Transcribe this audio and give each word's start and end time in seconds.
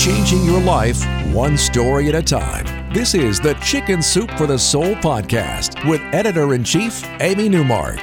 Changing 0.00 0.42
your 0.46 0.62
life 0.62 1.04
one 1.26 1.58
story 1.58 2.08
at 2.08 2.14
a 2.14 2.22
time. 2.22 2.64
This 2.90 3.14
is 3.14 3.38
the 3.38 3.52
Chicken 3.62 4.00
Soup 4.00 4.30
for 4.30 4.46
the 4.46 4.58
Soul 4.58 4.94
podcast 4.94 5.86
with 5.86 6.00
editor 6.14 6.54
in 6.54 6.64
chief, 6.64 7.04
Amy 7.20 7.50
Newmark. 7.50 7.96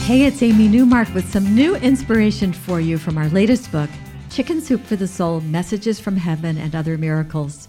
Hey, 0.00 0.24
it's 0.24 0.42
Amy 0.42 0.66
Newmark 0.66 1.06
with 1.14 1.30
some 1.30 1.54
new 1.54 1.76
inspiration 1.76 2.52
for 2.52 2.80
you 2.80 2.98
from 2.98 3.16
our 3.16 3.28
latest 3.28 3.70
book, 3.70 3.88
Chicken 4.28 4.60
Soup 4.60 4.84
for 4.84 4.96
the 4.96 5.06
Soul 5.06 5.40
Messages 5.42 6.00
from 6.00 6.16
Heaven 6.16 6.58
and 6.58 6.74
Other 6.74 6.98
Miracles. 6.98 7.68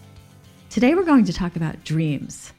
Today 0.71 0.95
we're 0.95 1.03
going 1.03 1.25
to 1.25 1.33
talk 1.33 1.55
about 1.55 1.83
dreams. 1.83 2.53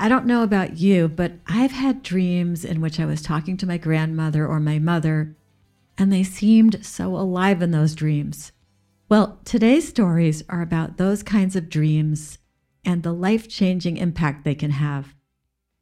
I 0.00 0.08
don't 0.08 0.26
know 0.26 0.42
about 0.42 0.78
you, 0.78 1.06
but 1.06 1.34
I've 1.46 1.70
had 1.70 2.02
dreams 2.02 2.64
in 2.64 2.80
which 2.80 2.98
I 2.98 3.06
was 3.06 3.22
talking 3.22 3.56
to 3.58 3.68
my 3.68 3.78
grandmother 3.78 4.44
or 4.44 4.58
my 4.58 4.80
mother, 4.80 5.36
and 5.96 6.12
they 6.12 6.24
seemed 6.24 6.84
so 6.84 7.14
alive 7.14 7.62
in 7.62 7.70
those 7.70 7.94
dreams. 7.94 8.50
Well, 9.14 9.38
today's 9.44 9.86
stories 9.86 10.42
are 10.48 10.60
about 10.60 10.96
those 10.96 11.22
kinds 11.22 11.54
of 11.54 11.68
dreams 11.68 12.38
and 12.84 13.04
the 13.04 13.12
life 13.12 13.48
changing 13.48 13.96
impact 13.96 14.42
they 14.42 14.56
can 14.56 14.72
have. 14.72 15.14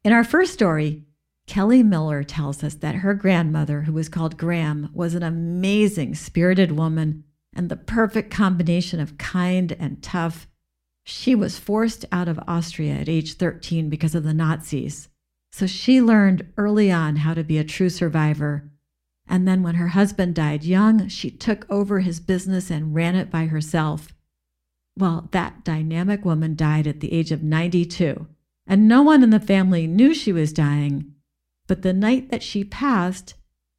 In 0.03 0.13
our 0.13 0.23
first 0.23 0.53
story, 0.53 1.01
Kelly 1.47 1.81
Miller 1.81 2.21
tells 2.21 2.63
us 2.63 2.75
that 2.75 2.97
her 2.97 3.15
grandmother, 3.15 3.81
who 3.81 3.93
was 3.93 4.07
called 4.07 4.37
Gram, 4.37 4.91
was 4.93 5.15
an 5.15 5.23
amazing, 5.23 6.13
spirited 6.13 6.73
woman 6.73 7.23
and 7.55 7.69
the 7.69 7.75
perfect 7.75 8.29
combination 8.29 8.99
of 8.99 9.17
kind 9.17 9.75
and 9.79 10.03
tough. 10.03 10.47
She 11.03 11.33
was 11.33 11.57
forced 11.57 12.05
out 12.11 12.27
of 12.27 12.39
Austria 12.47 12.93
at 12.93 13.09
age 13.09 13.33
13 13.33 13.89
because 13.89 14.13
of 14.13 14.23
the 14.23 14.35
Nazis. 14.35 15.09
So 15.51 15.65
she 15.65 16.03
learned 16.03 16.53
early 16.55 16.91
on 16.91 17.15
how 17.15 17.33
to 17.33 17.43
be 17.43 17.57
a 17.57 17.63
true 17.63 17.89
survivor 17.89 18.69
and 19.27 19.47
then 19.47 19.63
when 19.63 19.75
her 19.75 19.89
husband 19.89 20.35
died 20.35 20.63
young, 20.63 21.07
she 21.07 21.31
took 21.31 21.65
over 21.69 21.99
his 21.99 22.19
business 22.19 22.69
and 22.69 22.93
ran 22.93 23.15
it 23.15 23.31
by 23.31 23.45
herself. 23.45 24.13
Well, 24.97 25.29
that 25.31 25.63
dynamic 25.63 26.23
woman 26.23 26.55
died 26.55 26.87
at 26.87 26.99
the 26.99 27.13
age 27.13 27.31
of 27.31 27.41
92, 27.41 28.27
and 28.67 28.87
no 28.87 29.01
one 29.01 29.23
in 29.23 29.31
the 29.31 29.39
family 29.39 29.87
knew 29.87 30.13
she 30.13 30.31
was 30.31 30.53
dying. 30.53 31.13
But 31.67 31.81
the 31.81 31.93
night 31.93 32.29
that 32.29 32.43
she 32.43 32.63
passed, 32.63 33.35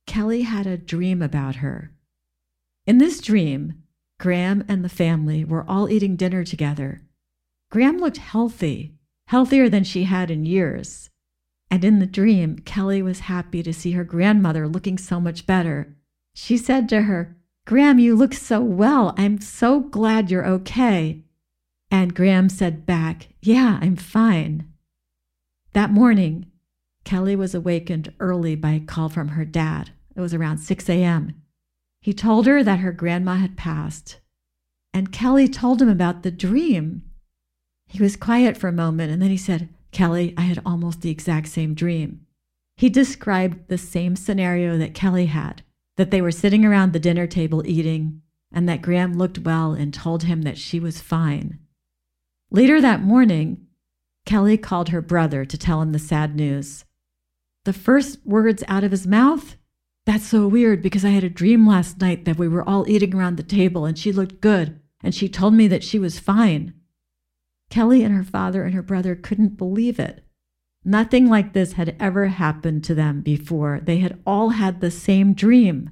Kelly 0.07 0.43
had 0.43 0.67
a 0.67 0.77
dream 0.77 1.23
about 1.23 1.57
her. 1.57 1.93
In 2.87 2.99
this 2.99 3.21
dream, 3.21 3.83
Gram 4.19 4.65
and 4.69 4.85
the 4.85 4.89
family 4.89 5.45
were 5.45 5.69
all 5.69 5.89
eating 5.89 6.17
dinner 6.17 6.45
together. 6.45 7.03
Gram 7.71 7.99
looked 7.99 8.19
healthy, 8.19 8.95
healthier 9.29 9.69
than 9.69 9.85
she 9.85 10.05
had 10.05 10.31
in 10.31 10.45
years. 10.45 11.11
And 11.71 11.85
in 11.85 11.99
the 11.99 12.07
dream, 12.07 12.59
Kelly 12.61 13.03
was 13.03 13.21
happy 13.21 13.63
to 13.63 13.73
see 13.73 13.93
her 13.93 14.05
grandmother 14.05 14.69
looking 14.69 14.99
so 14.99 15.21
much 15.21 15.47
better. 15.47 15.97
She 16.35 16.57
said 16.57 16.89
to 16.89 17.03
her, 17.03 17.37
Gram, 17.67 17.99
you 17.99 18.15
look 18.15 18.35
so 18.35 18.61
well. 18.61 19.15
I'm 19.17 19.41
so 19.41 19.81
glad 19.81 20.31
you're 20.31 20.47
okay. 20.47 21.25
And 21.91 22.15
Gram 22.15 22.49
said 22.49 22.85
back, 22.85 23.29
Yeah, 23.41 23.79
I'm 23.81 23.97
fine. 23.97 24.73
That 25.73 25.91
morning, 25.91 26.51
Kelly 27.05 27.37
was 27.37 27.55
awakened 27.55 28.13
early 28.21 28.55
by 28.55 28.73
a 28.73 28.81
call 28.81 29.09
from 29.09 29.29
her 29.29 29.45
dad. 29.45 29.91
It 30.15 30.21
was 30.21 30.35
around 30.35 30.59
6 30.59 30.89
a.m. 30.89 31.35
He 32.01 32.13
told 32.13 32.47
her 32.47 32.63
that 32.63 32.81
her 32.81 32.93
grandma 32.93 33.37
had 33.37 33.57
passed. 33.57 34.21
And 34.93 35.13
Kelly 35.13 35.49
told 35.49 35.81
him 35.81 35.89
about 35.89 36.23
the 36.23 36.31
dream. 36.31 37.03
He 37.87 38.03
was 38.03 38.17
quiet 38.17 38.57
for 38.57 38.69
a 38.69 38.73
moment 38.73 39.11
and 39.11 39.21
then 39.21 39.31
he 39.31 39.37
said, 39.37 39.69
Kelly, 39.95 40.35
I 40.37 40.43
had 40.43 40.61
almost 40.67 41.01
the 41.01 41.11
exact 41.11 41.49
same 41.49 41.73
dream. 41.73 42.27
He 42.77 42.91
described 42.91 43.69
the 43.69 43.79
same 43.79 44.17
scenario 44.17 44.77
that 44.77 44.93
Kelly 44.93 45.27
had 45.27 45.63
that 45.97 46.11
they 46.11 46.21
were 46.21 46.33
sitting 46.33 46.65
around 46.65 46.93
the 46.93 46.99
dinner 46.99 47.27
table 47.27 47.63
eating, 47.65 48.21
and 48.53 48.69
that 48.69 48.83
Gram 48.83 49.15
looked 49.15 49.39
well 49.39 49.73
and 49.73 49.95
told 49.95 50.25
him 50.25 50.43
that 50.43 50.59
she 50.59 50.81
was 50.81 51.01
fine. 51.01 51.61
Later 52.51 52.81
that 52.81 53.03
morning, 53.03 53.67
Kelly 54.27 54.57
called 54.57 54.89
her 54.89 55.01
brother 55.01 55.45
to 55.45 55.57
tell 55.57 55.81
him 55.81 55.93
the 55.93 55.99
sad 55.99 56.35
news. 56.35 56.85
The 57.65 57.73
first 57.73 58.19
words 58.27 58.65
out 58.67 58.85
of 58.85 58.91
his 58.91 59.07
mouth, 59.07 59.57
That's 60.07 60.27
so 60.27 60.49
weird 60.49 60.83
because 60.83 61.05
I 61.05 61.11
had 61.11 61.25
a 61.25 61.31
dream 61.31 61.67
last 61.67 62.01
night 62.01 62.25
that 62.25 62.37
we 62.37 62.49
were 62.49 62.69
all 62.69 62.89
eating 62.89 63.15
around 63.15 63.37
the 63.37 63.43
table 63.43 63.87
and 63.87 63.99
she 63.99 64.13
looked 64.13 64.41
good 64.41 64.81
and 65.03 65.15
she 65.15 65.29
told 65.29 65.55
me 65.55 65.69
that 65.69 65.85
she 65.85 65.99
was 65.99 66.19
fine. 66.19 66.75
Kelly 67.71 68.03
and 68.03 68.15
her 68.15 68.25
father 68.25 68.65
and 68.65 68.75
her 68.75 68.83
brother 68.83 69.15
couldn't 69.15 69.57
believe 69.57 69.99
it. 69.99 70.25
Nothing 70.85 71.29
like 71.29 71.53
this 71.53 71.73
had 71.73 71.97
ever 71.99 72.27
happened 72.27 72.85
to 72.85 72.95
them 72.95 73.23
before. 73.23 73.81
They 73.83 73.99
had 73.99 74.21
all 74.27 74.51
had 74.51 74.81
the 74.81 74.91
same 74.91 75.33
dream. 75.33 75.91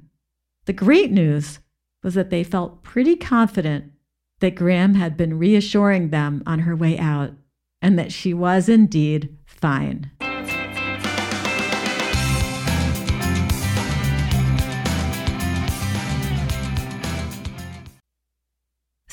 The 0.65 0.73
great 0.73 1.11
news 1.11 1.59
was 2.03 2.13
that 2.13 2.29
they 2.29 2.43
felt 2.43 2.83
pretty 2.83 3.15
confident 3.15 3.91
that 4.39 4.55
Gram 4.55 4.95
had 4.95 5.17
been 5.17 5.39
reassuring 5.39 6.09
them 6.09 6.43
on 6.45 6.59
her 6.59 6.75
way 6.75 6.97
out 6.99 7.31
and 7.81 7.97
that 7.97 8.11
she 8.11 8.33
was 8.33 8.69
indeed 8.69 9.37
fine. 9.45 10.11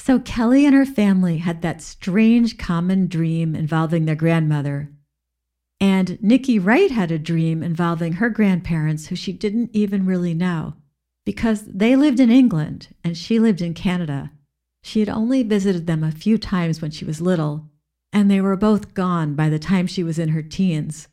So 0.02 0.18
Kelly 0.18 0.64
and 0.64 0.74
her 0.74 0.86
family 0.86 1.38
had 1.38 1.60
that 1.60 1.82
strange 1.82 2.56
common 2.56 3.06
dream 3.06 3.54
involving 3.54 4.06
their 4.06 4.14
grandmother. 4.14 4.90
And 5.78 6.20
Nikki 6.22 6.58
Wright 6.58 6.90
had 6.90 7.10
a 7.10 7.18
dream 7.18 7.62
involving 7.62 8.14
her 8.14 8.30
grandparents, 8.30 9.06
who 9.06 9.14
she 9.14 9.30
didn't 9.30 9.70
even 9.74 10.06
really 10.06 10.32
know, 10.32 10.74
because 11.26 11.64
they 11.66 11.96
lived 11.96 12.18
in 12.18 12.30
England 12.30 12.88
and 13.04 13.14
she 13.16 13.38
lived 13.38 13.60
in 13.60 13.74
Canada. 13.74 14.32
She 14.82 15.00
had 15.00 15.10
only 15.10 15.42
visited 15.42 15.86
them 15.86 16.02
a 16.02 16.10
few 16.10 16.38
times 16.38 16.80
when 16.80 16.90
she 16.90 17.04
was 17.04 17.20
little, 17.20 17.68
and 18.10 18.30
they 18.30 18.40
were 18.40 18.56
both 18.56 18.94
gone 18.94 19.34
by 19.34 19.50
the 19.50 19.58
time 19.58 19.86
she 19.86 20.02
was 20.02 20.18
in 20.18 20.30
her 20.30 20.42
teens. 20.42 21.08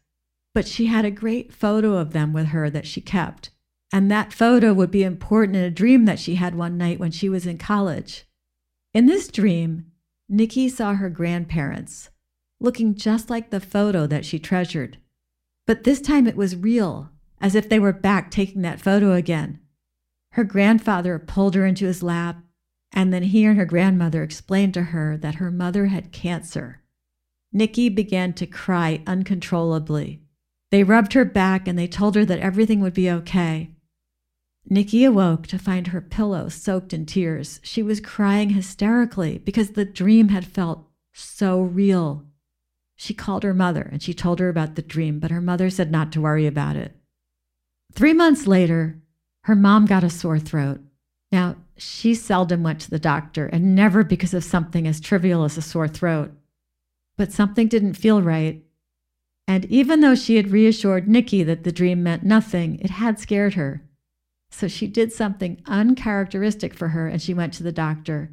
But 0.56 0.66
she 0.66 0.86
had 0.86 1.04
a 1.04 1.12
great 1.12 1.52
photo 1.52 1.98
of 1.98 2.14
them 2.14 2.32
with 2.32 2.48
her 2.48 2.70
that 2.70 2.88
she 2.88 3.02
kept, 3.02 3.50
and 3.92 4.10
that 4.10 4.32
photo 4.32 4.74
would 4.74 4.92
be 4.92 5.04
important 5.04 5.58
in 5.58 5.64
a 5.66 5.70
dream 5.70 6.06
that 6.06 6.20
she 6.20 6.36
had 6.36 6.56
one 6.56 6.78
night 6.78 7.00
when 7.00 7.12
she 7.12 7.28
was 7.28 7.46
in 7.46 7.58
college. 7.58 8.24
In 8.94 9.06
this 9.06 9.28
dream, 9.28 9.92
Nikki 10.30 10.70
saw 10.70 10.94
her 10.94 11.10
grandparents, 11.10 12.10
looking 12.60 12.96
just 12.96 13.30
like 13.30 13.50
the 13.50 13.60
photo 13.60 14.08
that 14.08 14.26
she 14.26 14.40
treasured. 14.40 14.98
But 15.66 15.84
this 15.84 16.02
time 16.02 16.28
it 16.28 16.36
was 16.36 16.56
real, 16.56 17.10
as 17.40 17.56
if 17.56 17.70
they 17.70 17.80
were 17.80 17.94
back 17.94 18.32
taking 18.32 18.62
that 18.64 18.82
photo 18.82 19.14
again. 19.14 19.60
Her 20.32 20.44
grandfather 20.44 21.20
pulled 21.20 21.56
her 21.56 21.66
into 21.66 21.86
his 21.86 22.04
lap, 22.04 22.38
and 22.92 23.14
then 23.14 23.24
he 23.24 23.46
and 23.46 23.58
her 23.58 23.66
grandmother 23.66 24.24
explained 24.24 24.74
to 24.76 24.84
her 24.84 25.18
that 25.18 25.36
her 25.36 25.52
mother 25.52 25.88
had 25.88 26.12
cancer. 26.12 26.82
Nikki 27.52 27.90
began 27.90 28.34
to 28.34 28.46
cry 28.46 29.04
uncontrollably. 29.08 30.22
They 30.72 30.84
rubbed 30.84 31.14
her 31.14 31.26
back 31.26 31.68
and 31.68 31.78
they 31.78 31.88
told 31.88 32.16
her 32.16 32.26
that 32.26 32.40
everything 32.40 32.82
would 32.82 32.94
be 32.94 33.10
okay. 33.10 33.72
Nikki 34.70 35.06
awoke 35.06 35.48
to 35.48 35.58
find 35.58 35.88
her 35.88 36.02
pillow 36.02 36.50
soaked 36.50 36.94
in 36.94 37.06
tears. 37.06 37.60
She 37.64 37.82
was 37.82 38.02
crying 38.02 38.50
hysterically 38.50 39.38
because 39.38 39.72
the 39.72 39.86
dream 39.86 40.30
had 40.30 40.46
felt 40.46 40.86
so 41.14 41.62
real. 41.62 42.26
She 42.96 43.14
called 43.14 43.44
her 43.44 43.54
mother 43.54 43.88
and 43.90 44.02
she 44.02 44.14
told 44.14 44.40
her 44.40 44.50
about 44.50 44.76
the 44.76 44.82
dream, 44.82 45.20
but 45.20 45.32
her 45.32 45.42
mother 45.42 45.70
said 45.70 45.92
not 45.92 46.12
to 46.14 46.22
worry 46.22 46.46
about 46.46 46.76
it. 46.76 46.96
Three 47.94 48.14
months 48.14 48.46
later, 48.46 49.00
her 49.44 49.56
mom 49.56 49.86
got 49.86 50.04
a 50.04 50.10
sore 50.10 50.40
throat. 50.40 50.82
Now, 51.32 51.56
she 51.78 52.14
seldom 52.14 52.64
went 52.64 52.82
to 52.82 52.90
the 52.90 53.00
doctor 53.00 53.46
and 53.48 53.76
never 53.76 54.04
because 54.04 54.34
of 54.34 54.44
something 54.44 54.88
as 54.88 55.00
trivial 55.00 55.44
as 55.44 55.58
a 55.58 55.62
sore 55.62 55.88
throat. 55.88 56.32
But 57.18 57.32
something 57.32 57.68
didn't 57.68 57.94
feel 57.94 58.22
right. 58.22 58.64
And 59.48 59.66
even 59.66 60.02
though 60.02 60.16
she 60.16 60.36
had 60.36 60.52
reassured 60.52 61.08
Nikki 61.08 61.44
that 61.44 61.64
the 61.64 61.72
dream 61.72 62.04
meant 62.04 62.24
nothing, 62.24 62.80
it 62.80 62.90
had 62.90 63.20
scared 63.20 63.54
her. 63.54 63.82
So 64.50 64.68
she 64.68 64.88
did 64.88 65.12
something 65.12 65.62
uncharacteristic 65.66 66.74
for 66.74 66.90
her 66.90 67.08
and 67.08 67.22
she 67.22 67.34
went 67.34 67.54
to 67.54 67.64
the 67.64 67.72
doctor. 67.72 68.32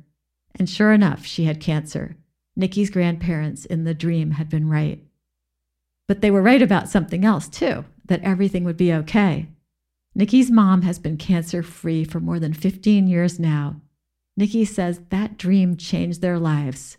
And 0.55 0.71
sure 0.71 0.93
enough, 0.93 1.27
she 1.27 1.45
had 1.45 1.61
cancer. 1.61 2.17
Nikki's 2.57 2.91
grandparents 2.91 3.65
in 3.65 3.85
the 3.85 3.95
dream 3.95 4.33
had 4.33 4.49
been 4.49 4.69
right. 4.69 5.03
But 6.07 6.21
they 6.21 6.31
were 6.31 6.43
right 6.43 6.63
about 6.63 6.89
something 6.89 7.25
else, 7.25 7.49
too 7.49 7.85
that 8.07 8.23
everything 8.23 8.65
would 8.65 8.77
be 8.77 8.93
okay. 8.93 9.49
Nikki's 10.15 10.51
mom 10.51 10.83
has 10.83 10.99
been 10.99 11.17
cancer 11.17 11.63
free 11.63 12.05
for 12.05 12.21
more 12.21 12.39
than 12.39 12.53
15 12.53 13.07
years 13.07 13.41
now. 13.41 13.81
Nikki 14.37 14.65
says 14.65 15.01
that 15.09 15.39
dream 15.39 15.77
changed 15.77 16.21
their 16.21 16.39
lives 16.39 16.99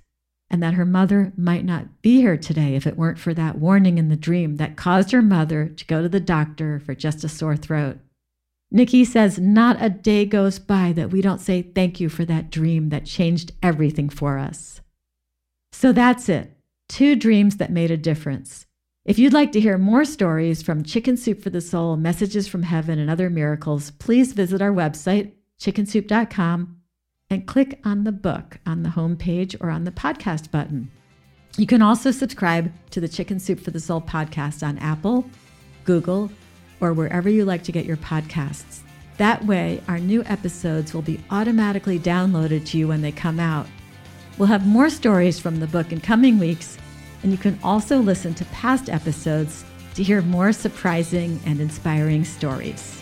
and 0.49 0.61
that 0.61 0.73
her 0.73 0.85
mother 0.85 1.33
might 1.35 1.65
not 1.65 2.01
be 2.01 2.17
here 2.17 2.37
today 2.37 2.75
if 2.75 2.85
it 2.85 2.97
weren't 2.97 3.19
for 3.19 3.33
that 3.33 3.57
warning 3.57 3.97
in 3.97 4.09
the 4.09 4.15
dream 4.15 4.57
that 4.57 4.77
caused 4.77 5.11
her 5.11 5.21
mother 5.21 5.67
to 5.67 5.85
go 5.85 6.01
to 6.01 6.09
the 6.09 6.19
doctor 6.19 6.79
for 6.79 6.93
just 6.93 7.23
a 7.23 7.29
sore 7.29 7.57
throat. 7.57 7.97
Nikki 8.71 9.05
says 9.05 9.39
not 9.39 9.77
a 9.79 9.89
day 9.89 10.25
goes 10.25 10.59
by 10.59 10.91
that 10.93 11.11
we 11.11 11.21
don't 11.21 11.41
say 11.41 11.61
thank 11.61 11.99
you 11.99 12.09
for 12.09 12.25
that 12.25 12.49
dream 12.49 12.89
that 12.89 13.05
changed 13.05 13.53
everything 13.63 14.09
for 14.09 14.37
us. 14.37 14.81
So 15.71 15.91
that's 15.91 16.29
it. 16.29 16.57
Two 16.87 17.15
dreams 17.15 17.57
that 17.57 17.71
made 17.71 17.91
a 17.91 17.97
difference. 17.97 18.65
If 19.05 19.19
you'd 19.19 19.33
like 19.33 19.51
to 19.51 19.59
hear 19.59 19.77
more 19.77 20.03
stories 20.03 20.63
from 20.63 20.83
Chicken 20.83 21.15
Soup 21.15 21.41
for 21.41 21.51
the 21.51 21.61
Soul, 21.61 21.95
Messages 21.95 22.47
from 22.47 22.63
Heaven, 22.63 22.97
and 22.97 23.09
other 23.09 23.29
miracles, 23.29 23.91
please 23.91 24.33
visit 24.33 24.61
our 24.61 24.71
website, 24.71 25.33
chickensoup.com, 25.59 26.77
and 27.29 27.45
click 27.45 27.79
on 27.83 28.03
the 28.03 28.11
book 28.11 28.59
on 28.65 28.81
the 28.81 28.89
homepage 28.89 29.55
or 29.61 29.69
on 29.69 29.83
the 29.83 29.91
podcast 29.91 30.49
button. 30.49 30.91
You 31.57 31.67
can 31.67 31.81
also 31.81 32.11
subscribe 32.11 32.71
to 32.91 32.99
the 32.99 33.07
Chicken 33.07 33.39
Soup 33.39 33.59
for 33.59 33.71
the 33.71 33.79
Soul 33.79 34.01
podcast 34.01 34.65
on 34.65 34.77
Apple, 34.79 35.29
Google, 35.83 36.31
or 36.79 36.93
wherever 36.93 37.29
you 37.29 37.45
like 37.45 37.63
to 37.63 37.71
get 37.71 37.85
your 37.85 37.97
podcasts. 37.97 38.79
That 39.17 39.45
way, 39.45 39.81
our 39.87 39.99
new 39.99 40.23
episodes 40.25 40.93
will 40.93 41.01
be 41.01 41.23
automatically 41.29 41.99
downloaded 41.99 42.65
to 42.67 42.77
you 42.77 42.87
when 42.87 43.01
they 43.01 43.11
come 43.11 43.39
out. 43.39 43.67
We'll 44.37 44.47
have 44.47 44.67
more 44.67 44.89
stories 44.89 45.39
from 45.39 45.59
the 45.59 45.67
book 45.67 45.91
in 45.91 46.01
coming 46.01 46.39
weeks 46.39 46.77
and 47.23 47.31
you 47.31 47.37
can 47.37 47.57
also 47.63 47.99
listen 47.99 48.33
to 48.35 48.45
past 48.45 48.89
episodes 48.89 49.65
to 49.95 50.03
hear 50.03 50.21
more 50.21 50.51
surprising 50.51 51.39
and 51.45 51.59
inspiring 51.59 52.23
stories. 52.23 53.01